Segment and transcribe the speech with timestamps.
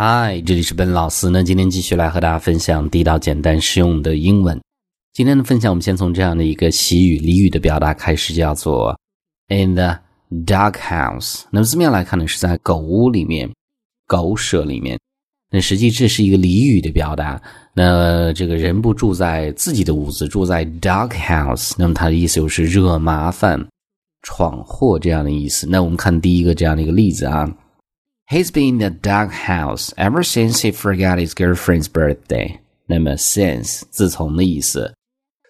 [0.00, 1.42] 嗨，这里是本老师那。
[1.42, 4.56] 今天继续来和大家分享地道、简单、实用的英文。
[5.12, 8.96] 今天的分享，我们先从这样的一个习语、俚语的表达开始，叫做
[9.48, 9.98] “in the
[10.46, 11.42] dog house”。
[11.50, 13.50] 那么字面来看呢，是在狗屋里面、
[14.06, 14.96] 狗舍里面。
[15.50, 17.42] 那实际这是一个俚语的表达。
[17.74, 23.60] 那这个人不住在自己的屋子，住在 dog house，那么它的意思就是惹麻烦、
[24.22, 25.66] 闯祸这样的意思。
[25.68, 27.52] 那我们看第一个这样的一个例子啊。
[28.30, 32.58] He's been in the dog house ever since he forgot his girlfriend's birthday。
[32.84, 34.92] 那么 since 自从的意思，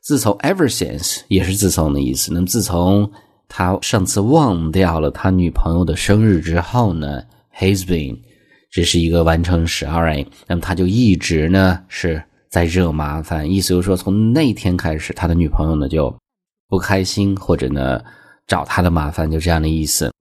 [0.05, 2.33] 自从 ever since 也是自从的意思。
[2.33, 3.11] 那么自从
[3.49, 7.21] 他上次忘掉了他女朋友的生日之后呢
[7.59, 8.17] ，he's been
[8.71, 10.29] 这是一个完成时，alright。
[10.47, 16.17] 那么他就一直呢是在惹麻烦，意思就是说从那天开始，他的女朋友呢就
[16.69, 18.01] 不开心，或者呢
[18.47, 20.13] 找他的麻烦，就这样的意思。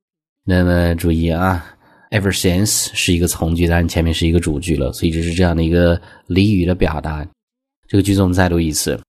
[0.43, 1.63] 那么注意啊。
[2.09, 7.27] Ever since 是一个从句，当然前面是一个主句了，所以这是这样的一个俚语的表达。
[7.87, 8.99] 这个句子我们再读一次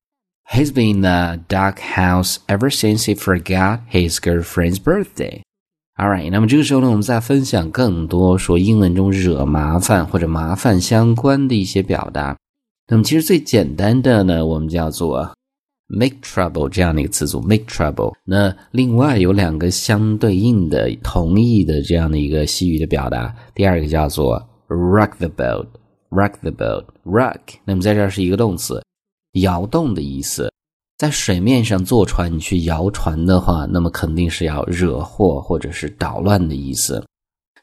[0.51, 5.43] ：He's been in the dark house ever since he forgot his girlfriend's birthday.
[5.97, 12.37] All right，那么这个时候呢，我们再分享更多说英文中惹麻烦或者麻烦相关的一些表达。
[12.89, 15.38] 那么其实最简单的呢，我们叫做。
[15.89, 18.13] Make trouble 这样的一个词组，make trouble。
[18.25, 24.37] 那另外有两个相对应的同义的这样的一个西语的表达，第二个叫做
[24.69, 27.41] rock the boat，rock the boat，rock。
[27.65, 28.83] 那么在这儿是一个动词，
[29.41, 30.53] 摇动的意思。
[30.99, 37.05] 在水面上坐船，你去摇船的话，那么肯定是要惹祸或者是捣乱的意思。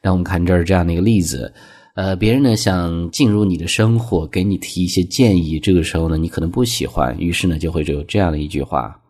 [0.02, 1.52] 那我们看这儿这样的一个例子。
[1.96, 9.00] 呃，别人呢想进入你的生活，给你提一些建议，这个时候呢，你可能不喜欢，于是呢，就会有这样的一句话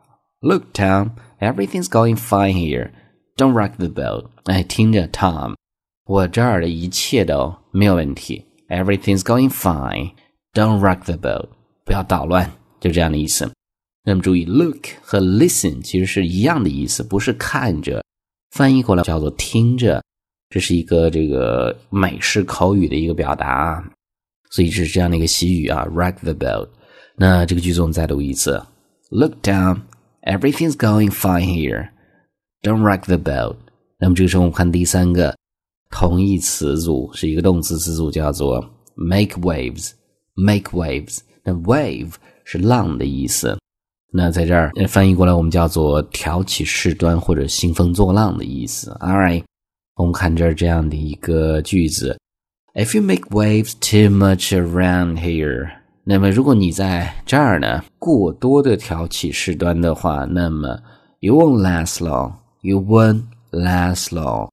[0.40, 2.92] ：“Look, Tom, everything's going fine here.
[3.36, 5.56] Don't rock the boat。”哎，听着，Tom，
[6.06, 10.12] 我这儿的一切都没有问题，everything's going fine.
[10.52, 11.48] Don't rock the boat，
[11.84, 12.48] 不要捣乱，
[12.78, 13.50] 就这样的意思。
[14.04, 18.04] 那么注意，look 和 listen 其实是一样的意思，不是看着，
[18.52, 20.00] 翻译过来叫做听着。
[20.48, 23.82] 这是一个这个美式口语的一个表达，
[24.50, 26.68] 所以这是这样的一个习语啊，rock the boat。
[27.16, 28.62] 那这个句子我们再读一次
[29.10, 29.80] ：Look down,
[30.22, 31.88] everything's going fine here.
[32.62, 33.56] Don't rock the boat。
[33.98, 35.36] 那么这个时候我们看第三个
[35.90, 38.60] 同义词组是一个动词词组，叫做
[38.94, 39.92] make waves。
[40.34, 41.20] make waves。
[41.42, 42.12] 那 wave
[42.44, 43.58] 是浪的意思，
[44.12, 48.90] 那在这儿翻译过来我们叫做挑起事端或者兴风作浪的意思。
[49.00, 49.42] All right。
[49.96, 52.18] 我们看这儿这样的一个句子
[52.74, 55.70] ：If you make waves too much around here，
[56.04, 60.78] 那么如果你在这儿呢过多的挑起事端的话，那么
[61.20, 62.34] you won't last long.
[62.60, 64.50] You won't last long.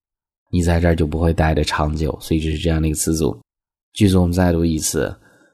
[0.50, 2.18] 你在这儿就不会待的长久。
[2.22, 3.38] 所以这是这样的一个词组。
[3.92, 5.14] 句子我们再读一次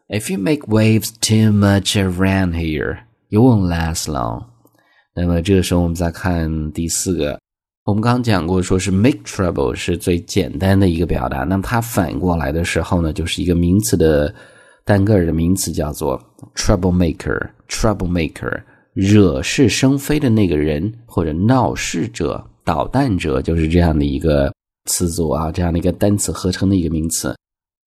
[0.09, 4.45] ：If you make waves too much around here, you won't last long.
[5.15, 7.39] 那么这个时候我们再看第四个。
[7.89, 11.39] 我们刚刚讲过，说是 make trouble 是最简单的一个表达。
[11.39, 14.31] 那么它反过来的时候呢，就是一个名词的
[14.85, 16.21] 单个的名词，叫做
[16.53, 17.49] trouble maker。
[17.67, 18.61] trouble maker
[18.93, 24.53] 惹是生非的那个人，或者闹事者、捣蛋者，就是这样的一个
[24.85, 27.35] 词组啊，这样的一个单词合成的一个名词。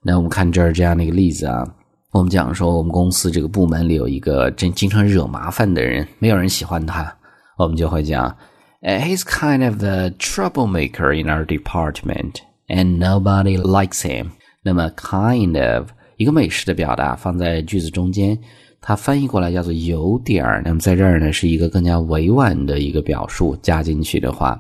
[0.05, 1.65] 那我们看这儿这样的一个例子啊，
[2.11, 7.17] 我们讲说我们公司这个部门里有一个真经常惹麻烦的人，没有人喜欢他，
[7.57, 8.37] 我们就会讲。
[8.82, 14.32] Uh, he's kind of the troublemaker in our department, and nobody likes him.
[14.62, 15.88] 那么 kind of
[16.18, 18.38] 一个美式的表达放在句子中间，
[18.80, 20.62] 它翻译过来叫做有点儿。
[20.64, 24.60] 那么在这儿呢，是一个更加委婉的一个表述，加进去的话，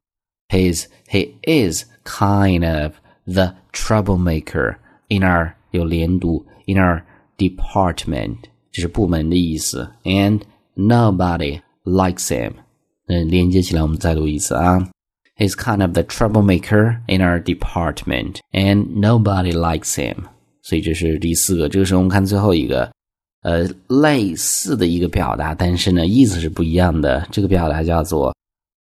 [0.49, 2.93] his he is kind of
[3.25, 4.77] the troublemaker
[5.09, 7.01] in our 有连读 in our
[7.37, 8.37] department，
[8.71, 10.41] 这是部门的意思，and
[10.75, 12.53] nobody likes him。
[13.07, 14.89] 嗯，连接起来，我们再读一次啊。
[15.37, 20.15] He's kind of the troublemaker in our department, and nobody likes him。
[20.63, 21.69] 所以这是第四个。
[21.69, 22.91] 这个时候我们看最后一个，
[23.43, 27.25] 呃，类似的一个表达，但是呢，意思是不一样的。
[27.31, 28.35] 这个表达叫做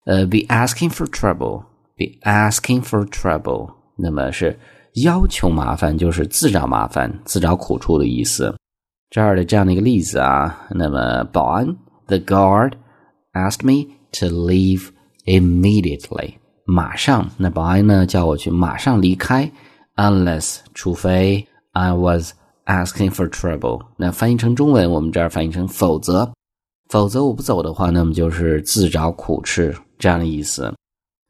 [0.07, 3.71] 呃，be asking for trouble，be asking for trouble。
[3.97, 4.59] 那么是
[4.95, 8.57] 要求麻烦，就是自找麻烦、自找苦处的意思。
[9.11, 11.77] 这儿的这样的一个例子啊，那么保安，
[12.07, 12.73] the guard
[13.35, 13.93] asked me。
[14.13, 14.89] to leave
[15.25, 16.35] immediately，
[16.65, 17.31] 马上。
[17.37, 19.51] 那保安呢叫我去马上离开，
[19.97, 22.33] unless 除非 I was
[22.65, 23.83] asking for trouble。
[23.97, 26.33] 那翻译成中文，我们这儿翻译成否则，
[26.89, 30.75] 否则我不走的话，那么就是自找苦吃这样的意思。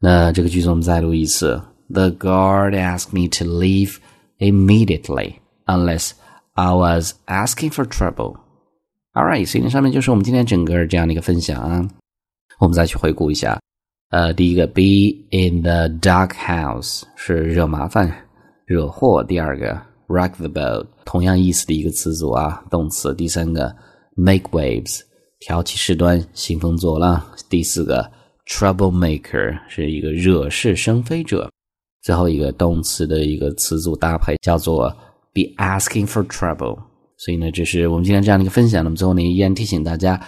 [0.01, 3.97] 那这个句子我们再读一次：The guard asked me to leave
[4.39, 5.37] immediately。
[5.67, 6.13] unless
[6.55, 8.37] I was asking for trouble.
[9.15, 11.89] Alright，所以呢，上面就是我们今天整个这样的一个分享啊。
[12.62, 13.60] 我们再去回顾一下，
[14.12, 18.16] 呃，第一个 be in the dark house 是惹麻烦、
[18.68, 19.76] 惹祸；第二个
[20.08, 23.76] rock the boat 同样意思的一个词组啊，动词；第三个
[24.16, 25.00] make waves
[25.40, 27.20] 挑起事端、兴风作浪；
[27.50, 28.08] 第四个
[28.48, 31.50] troublemaker 是一个惹是生非者；
[32.04, 34.88] 最后一个动词的一个词组搭配叫做
[35.34, 36.78] be asking for trouble。
[37.18, 38.84] 所以呢，这是我们今天这样的一个分享。
[38.84, 40.22] 那么最后呢，依然提醒大家，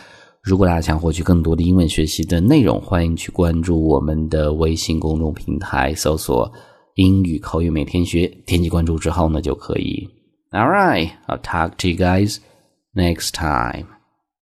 [0.44, 6.52] 如果大家想获取更多的英文学习的内容，欢迎去关注我们的微信公众平台，搜索
[6.96, 10.06] “英语口语每天学”，点击关注之后呢，就可以。
[10.52, 12.40] All right, I'll talk to you guys
[12.94, 13.93] next time.